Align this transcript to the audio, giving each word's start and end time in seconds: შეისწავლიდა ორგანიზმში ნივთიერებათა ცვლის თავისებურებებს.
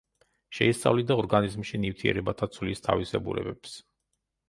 შეისწავლიდა 0.59 1.17
ორგანიზმში 1.25 1.81
ნივთიერებათა 1.85 2.53
ცვლის 2.57 2.85
თავისებურებებს. 2.91 3.81